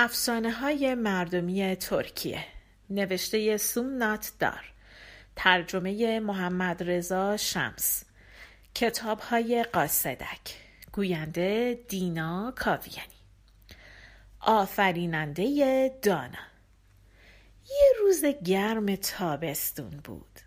افسانه 0.00 0.50
های 0.50 0.94
مردمی 0.94 1.76
ترکیه. 1.76 2.44
نوشته 2.90 3.56
سومنات 3.56 4.32
دار 4.38 4.72
ترجمه 5.36 6.20
محمد 6.20 6.90
رضا 6.90 7.36
شمس. 7.36 8.04
کتاب 8.74 9.20
های 9.20 9.66
قاصدک. 9.72 10.54
گوینده 10.92 11.80
دینا 11.88 12.52
کاویانی. 12.56 13.20
آفریننده 14.40 15.88
دانا. 16.02 16.46
یه 17.68 17.92
روز 18.00 18.24
گرم 18.44 18.96
تابستون 18.96 20.00
بود. 20.04 20.40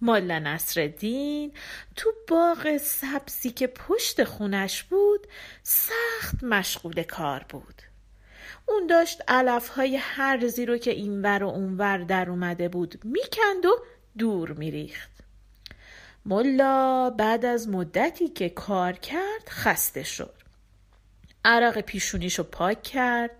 ملا 0.00 0.38
نصرالدین 0.38 1.52
تو 1.96 2.12
باغ 2.28 2.76
سبزی 2.76 3.50
که 3.50 3.66
پشت 3.66 4.24
خونش 4.24 4.82
بود 4.82 5.26
سخت 5.62 6.44
مشغول 6.44 7.02
کار 7.02 7.46
بود. 7.48 7.82
اون 8.66 8.86
داشت 8.86 9.22
علف 9.28 9.68
های 9.68 9.96
هرزی 9.96 10.66
رو 10.66 10.78
که 10.78 10.90
اینور 10.90 11.42
و 11.42 11.48
اونور 11.48 11.98
در 11.98 12.30
اومده 12.30 12.68
بود 12.68 13.00
می‌کند 13.04 13.66
و 13.66 13.84
دور 14.18 14.52
میریخت. 14.52 15.10
ملا 16.26 17.10
بعد 17.10 17.44
از 17.44 17.68
مدتی 17.68 18.28
که 18.28 18.48
کار 18.48 18.92
کرد 18.92 19.48
خسته 19.48 20.02
شد. 20.02 20.34
عرق 21.44 21.80
پیشونیشو 21.80 22.42
پاک 22.42 22.82
کرد 22.82 23.30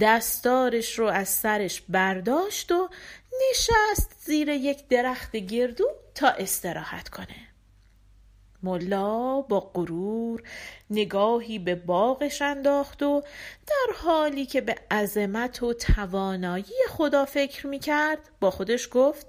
دستارش 0.00 0.98
رو 0.98 1.06
از 1.06 1.28
سرش 1.28 1.82
برداشت 1.88 2.72
و 2.72 2.88
نشست 3.50 4.16
زیر 4.24 4.48
یک 4.48 4.88
درخت 4.88 5.36
گردو 5.36 5.88
تا 6.14 6.28
استراحت 6.28 7.08
کنه. 7.08 7.49
ملا 8.62 9.40
با 9.40 9.60
غرور 9.60 10.42
نگاهی 10.90 11.58
به 11.58 11.74
باغش 11.74 12.42
انداخت 12.42 13.02
و 13.02 13.22
در 13.66 13.94
حالی 13.96 14.46
که 14.46 14.60
به 14.60 14.74
عظمت 14.90 15.62
و 15.62 15.74
توانایی 15.74 16.64
خدا 16.88 17.24
فکر 17.24 17.66
می 17.66 17.78
کرد 17.78 18.18
با 18.40 18.50
خودش 18.50 18.88
گفت 18.92 19.26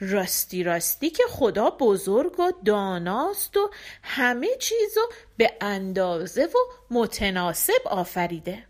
راستی 0.00 0.62
راستی 0.62 1.10
که 1.10 1.22
خدا 1.28 1.70
بزرگ 1.70 2.40
و 2.40 2.52
داناست 2.64 3.56
و 3.56 3.70
همه 4.02 4.48
چیزو 4.58 5.00
به 5.36 5.52
اندازه 5.60 6.44
و 6.44 6.58
متناسب 6.90 7.82
آفریده. 7.86 8.64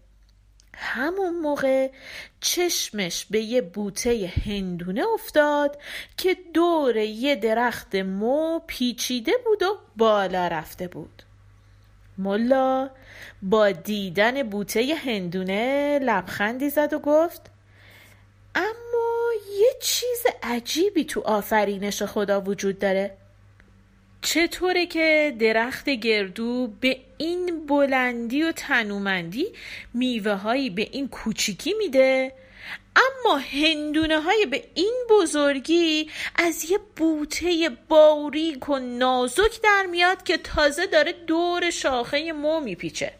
همون 0.81 1.41
موقع 1.41 1.91
چشمش 2.41 3.27
به 3.31 3.41
یه 3.41 3.61
بوته 3.61 4.33
هندونه 4.47 5.05
افتاد 5.15 5.79
که 6.17 6.37
دور 6.55 6.97
یه 6.97 7.37
درخت 7.37 7.95
مو 7.95 8.61
پیچیده 8.67 9.33
بود 9.45 9.63
و 9.63 9.79
بالا 9.97 10.49
رفته 10.49 10.89
بود. 10.89 11.23
ملا 12.19 12.91
با 13.43 13.71
دیدن 13.71 14.43
بوته 14.43 14.95
هندونه 15.05 15.99
لبخندی 16.03 16.71
زد 16.71 16.93
و 16.93 16.99
گفت 16.99 17.51
اما 18.55 19.31
یه 19.59 19.73
چیز 19.83 20.23
عجیبی 20.43 21.05
تو 21.05 21.21
آفرینش 21.21 22.03
خدا 22.03 22.41
وجود 22.41 22.79
داره. 22.79 23.17
چطوره 24.29 24.87
که 24.87 25.37
درخت 25.41 25.89
گردو 25.89 26.67
به 26.81 27.01
این 27.19 27.67
بلندی 27.67 28.43
و 28.43 28.53
تنومندی 28.53 29.47
میوه 29.95 30.33
هایی 30.33 30.71
به 30.71 30.89
این 30.93 31.09
کوچیکی 31.09 31.75
میده؟ 31.75 32.33
اما 32.97 33.37
هندونه 33.37 34.21
های 34.21 34.47
به 34.47 34.65
این 34.75 34.95
بزرگی 35.11 36.11
از 36.37 36.71
یه 36.71 36.79
بوته 36.97 37.71
باریک 37.89 38.69
و 38.69 38.79
نازک 38.79 39.63
در 39.63 39.87
میاد 39.91 40.23
که 40.23 40.37
تازه 40.37 40.87
داره 40.87 41.13
دور 41.13 41.71
شاخه 41.71 42.33
مو 42.33 42.61
میپیچه. 42.61 43.13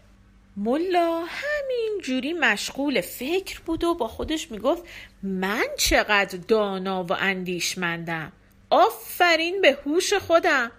ملا 0.57 1.19
همین 1.19 2.01
جوری 2.03 2.33
مشغول 2.33 3.01
فکر 3.01 3.61
بود 3.61 3.85
و 3.85 3.95
با 3.95 4.09
خودش 4.09 4.51
می‌گفت 4.51 4.83
من 5.23 5.65
چقدر 5.79 6.39
دانا 6.49 7.05
و 7.05 7.13
اندیشمندم. 7.13 8.33
آفرین 8.71 9.61
به 9.61 9.79
هوش 9.85 10.15
خودم. 10.15 10.73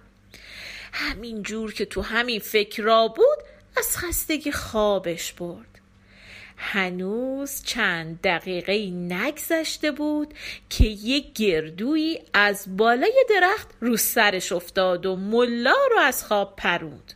همین 0.91 1.43
جور 1.43 1.73
که 1.73 1.85
تو 1.85 2.01
همین 2.01 2.39
فکر 2.39 2.83
را 2.83 3.07
بود 3.07 3.37
از 3.77 3.97
خستگی 3.97 4.51
خوابش 4.51 5.33
برد. 5.33 5.65
هنوز 6.57 7.63
چند 7.63 8.21
دقیقه 8.21 8.89
نگذشته 8.89 9.91
بود 9.91 10.33
که 10.69 10.85
یک 10.85 11.33
گردویی 11.33 12.19
از 12.33 12.77
بالای 12.77 13.25
درخت 13.29 13.67
رو 13.79 13.97
سرش 13.97 14.51
افتاد 14.51 15.05
و 15.05 15.15
ملا 15.15 15.75
رو 15.91 15.99
از 15.99 16.25
خواب 16.25 16.55
پروند. 16.57 17.13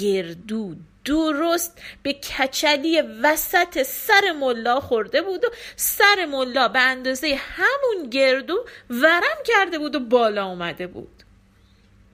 گردو 0.00 0.74
درست 1.04 1.82
به 2.02 2.12
کچلی 2.12 3.00
وسط 3.22 3.82
سر 3.82 4.32
ملا 4.40 4.80
خورده 4.80 5.22
بود 5.22 5.44
و 5.44 5.48
سر 5.76 6.26
ملا 6.30 6.68
به 6.68 6.78
اندازه 6.78 7.38
همون 7.40 8.10
گردو 8.10 8.64
ورم 8.90 9.38
کرده 9.44 9.78
بود 9.78 9.94
و 9.94 10.00
بالا 10.00 10.46
اومده 10.46 10.86
بود. 10.86 11.22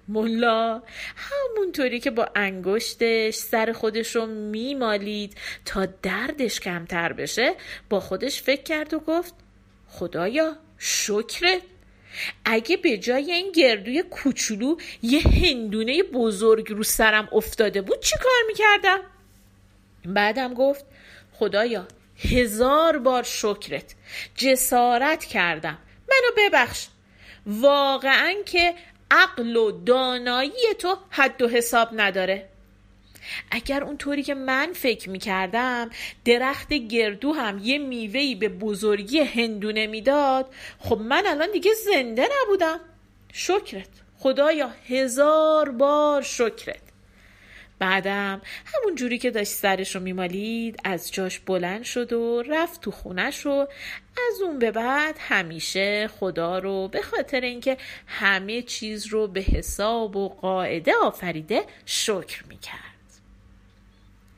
ملا 0.09 0.83
همونطوری 1.17 2.01
که 2.01 2.11
با 2.11 2.29
انگشتش 2.35 3.35
سر 3.35 3.73
خودش 3.73 4.17
رو 4.17 4.27
میمالید 4.27 5.37
تا 5.65 5.87
دردش 5.87 6.61
کمتر 6.61 7.13
بشه 7.13 7.55
با 7.91 8.01
خودش 8.01 8.43
فکر 8.43 8.63
کرد 8.63 8.95
و 8.95 8.99
گفت 8.99 9.35
خدایا 9.89 10.57
شکرت 10.79 11.63
اگه 12.45 12.77
به 12.77 12.99
جای 12.99 13.33
این 13.33 13.53
گردوی 13.53 14.03
کوچولو 14.03 14.77
یه 15.03 15.21
هندونه 15.21 16.03
بزرگ 16.03 16.73
رو 16.73 16.83
سرم 16.83 17.29
افتاده 17.33 17.83
بود 17.83 18.01
چی 18.01 18.17
کار 18.17 18.43
می‌کردم؟ 18.47 19.01
بعدم 20.07 20.55
گفت 20.55 20.85
خدایا 21.33 21.89
هزار 22.19 22.99
بار 22.99 23.23
شکرت 23.23 23.95
جسارت 24.35 25.25
کردم 25.25 25.79
منو 26.09 26.49
ببخش 26.49 26.87
واقعا 27.47 28.35
که 28.47 28.75
عقل 29.11 29.57
و 29.57 29.85
دانایی 29.85 30.75
تو 30.79 30.97
حد 31.11 31.43
و 31.43 31.49
حساب 31.49 31.89
نداره. 31.93 32.49
اگر 33.51 33.85
اونطوری 33.85 34.23
که 34.23 34.35
من 34.35 34.73
فکر 34.73 35.11
می‌کردم 35.11 35.91
درخت 36.25 36.73
گردو 36.73 37.33
هم 37.33 37.61
یه 37.63 37.79
میوهی 37.79 38.35
به 38.35 38.49
بزرگی 38.49 39.21
هندونه 39.21 39.87
می‌داد 39.87 40.55
خب 40.79 40.99
من 40.99 41.23
الان 41.27 41.51
دیگه 41.53 41.71
زنده 41.75 42.29
نبودم. 42.43 42.81
شکرت. 43.33 43.89
خدایا 44.19 44.71
هزار 44.89 45.71
بار 45.71 46.23
شکرت. 46.23 46.94
بعدم 47.79 48.43
همون 48.65 48.95
جوری 48.95 49.19
که 49.19 49.31
داشت 49.31 49.53
سرش 49.53 49.95
رو 49.95 50.03
میمالید 50.03 50.81
از 50.85 51.13
جاش 51.13 51.39
بلند 51.39 51.83
شد 51.83 52.13
و 52.13 52.43
رفت 52.43 52.81
تو 52.81 52.91
خونش 52.91 53.47
و 53.47 53.67
از 54.31 54.41
اون 54.43 54.59
به 54.59 54.71
بعد 54.71 55.17
همیشه 55.19 56.09
خدا 56.09 56.59
رو 56.59 56.89
به 56.89 57.03
خاطر 57.03 57.41
اینکه 57.41 57.77
همه 58.07 58.63
چیز 58.63 59.07
رو 59.07 59.27
به 59.27 59.41
حساب 59.41 60.17
و 60.17 60.29
قاعده 60.29 60.93
آفریده 61.03 61.65
شکر 61.87 62.45
می‌کرد 62.49 62.81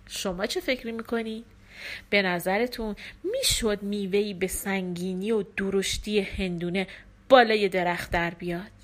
شما 0.08 0.46
چه 0.46 0.60
فکری 0.60 0.92
می‌کنید؟ 0.92 1.44
به 2.10 2.22
نظرتون 2.22 2.96
می‌شد 3.25 3.82
میوهی 3.82 4.34
به 4.34 4.46
سنگینی 4.46 5.32
و 5.32 5.42
درشتی 5.56 6.20
هندونه 6.20 6.86
بالای 7.28 7.69
درخت 7.69 8.10
در 8.10 8.30
بیاد؟ 8.30 8.75